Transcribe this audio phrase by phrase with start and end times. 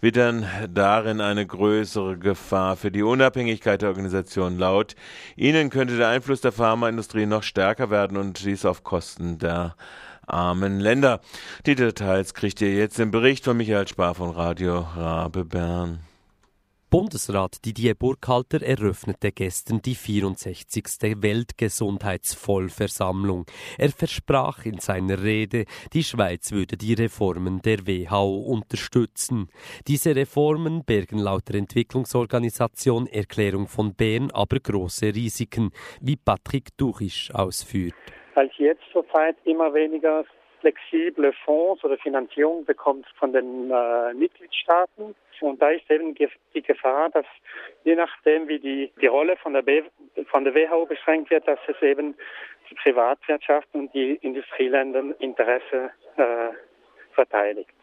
[0.00, 4.58] wittern darin eine größere Gefahr für die Unabhängigkeit der Organisation.
[4.58, 4.94] Laut
[5.36, 9.74] ihnen könnte der Einfluss der Pharmaindustrie noch stärker werden und dies auf Kosten der
[10.26, 11.20] armen Länder.
[11.66, 16.13] Die Details kriegt ihr jetzt im Bericht von Michael Spar von Radio Rabe Bern.
[16.94, 20.84] Bundesrat Didier Burkhalter eröffnete gestern die 64.
[21.20, 23.46] Weltgesundheitsvollversammlung.
[23.78, 29.48] Er versprach in seiner Rede, die Schweiz würde die Reformen der WHO unterstützen.
[29.88, 37.34] Diese Reformen bergen laut der Entwicklungsorganisation Erklärung von Bern aber große Risiken, wie Patrick Duchisch
[37.34, 37.96] ausführt.
[38.36, 40.24] Weil jetzt zurzeit immer weniger
[40.64, 47.10] flexible Fonds oder Finanzierung bekommt von den äh, Mitgliedstaaten und da ist eben die Gefahr,
[47.10, 47.26] dass
[47.84, 49.82] je nachdem, wie die, die Rolle von der, B,
[50.30, 52.14] von der WHO beschränkt wird, dass es eben
[52.70, 56.48] die Privatwirtschaft und die Industrieländer Interesse äh,
[57.12, 57.74] verteidigt.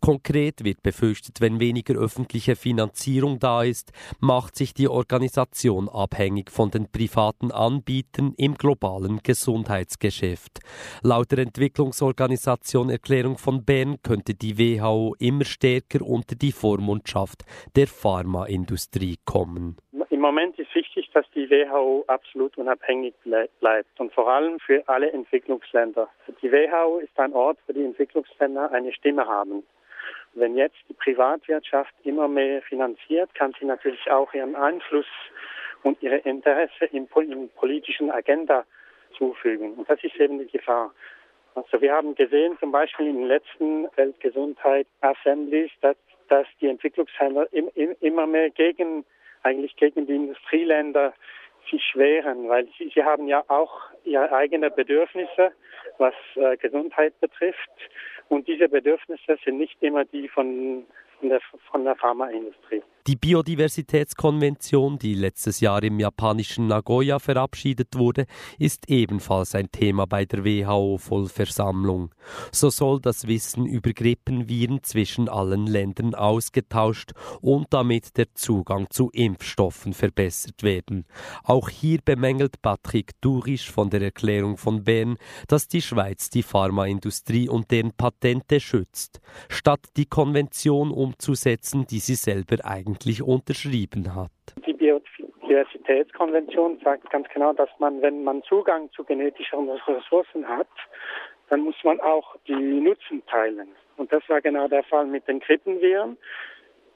[0.00, 6.70] Konkret wird befürchtet, wenn weniger öffentliche Finanzierung da ist, macht sich die Organisation abhängig von
[6.70, 10.60] den privaten Anbietern im globalen Gesundheitsgeschäft.
[11.02, 17.44] Laut der Entwicklungsorganisation Erklärung von Bern könnte die WHO immer stärker unter die Vormundschaft
[17.76, 19.76] der Pharmaindustrie kommen.
[20.08, 23.14] Im Moment ist wichtig, dass die WHO absolut unabhängig
[23.60, 26.08] bleibt und vor allem für alle Entwicklungsländer.
[26.42, 29.62] Die WHO ist ein Ort, wo die Entwicklungsländer eine Stimme haben.
[30.34, 35.06] Wenn jetzt die Privatwirtschaft immer mehr finanziert, kann sie natürlich auch ihren Einfluss
[35.82, 38.64] und ihre Interesse in, in politischen Agenda
[39.16, 39.74] zufügen.
[39.74, 40.92] Und das ist eben die Gefahr.
[41.54, 45.96] Also wir haben gesehen, zum Beispiel in den letzten Weltgesundheit Assemblies, dass,
[46.28, 49.04] dass die Entwicklungsländer im, im, immer mehr gegen,
[49.42, 51.12] eigentlich gegen die Industrieländer
[51.70, 55.52] sich schweren, weil sie, sie haben ja auch ihre eigenen Bedürfnisse,
[55.98, 57.70] was äh, Gesundheit betrifft.
[58.28, 60.86] Und diese Bedürfnisse sind nicht immer die von,
[61.18, 61.40] von, der,
[61.70, 62.82] von der Pharmaindustrie.
[63.06, 68.26] Die Biodiversitätskonvention, die letztes Jahr im japanischen Nagoya verabschiedet wurde,
[68.58, 72.10] ist ebenfalls ein Thema bei der WHO-Vollversammlung.
[72.52, 79.08] So soll das Wissen über Grippenviren zwischen allen Ländern ausgetauscht und damit der Zugang zu
[79.14, 81.06] Impfstoffen verbessert werden.
[81.42, 85.16] Auch hier bemängelt Patrick Durisch von der Erklärung von Bern,
[85.48, 92.14] dass die Schweiz die Pharmaindustrie und deren Patente schützt, statt die Konvention umzusetzen, die sie
[92.14, 94.30] selber eigentlich eigentlich unterschrieben hat.
[94.66, 100.66] Die Biodiversitätskonvention sagt ganz genau, dass man, wenn man Zugang zu genetischen Ressourcen hat,
[101.48, 103.68] dann muss man auch die Nutzen teilen.
[103.96, 106.16] Und das war genau der Fall mit den Krippenviren.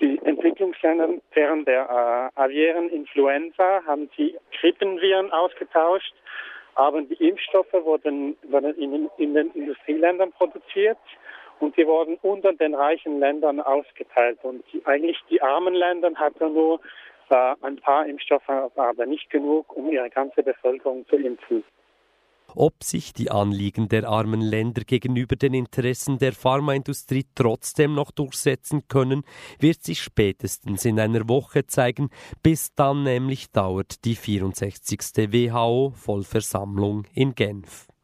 [0.00, 6.14] Die Entwicklungsländer während der äh, aviären Influenza haben sie Krippenviren ausgetauscht,
[6.74, 10.98] aber die Impfstoffe wurden, wurden in, in den Industrieländern produziert
[11.60, 14.38] und die wurden unter den reichen Ländern ausgeteilt.
[14.42, 16.80] Und die, eigentlich die armen Länder hatten nur
[17.30, 21.64] äh, ein paar Impfstoffe, aber nicht genug, um ihre ganze Bevölkerung zu impfen.
[22.54, 28.88] Ob sich die Anliegen der armen Länder gegenüber den Interessen der Pharmaindustrie trotzdem noch durchsetzen
[28.88, 29.22] können,
[29.58, 32.10] wird sich spätestens in einer Woche zeigen.
[32.42, 35.00] Bis dann nämlich dauert die 64.
[35.32, 37.91] WHO-Vollversammlung in Genf.